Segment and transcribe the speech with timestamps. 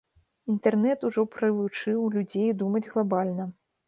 [0.51, 3.47] Інтэрнэт ужо прывучыў людзей думаць глабальна.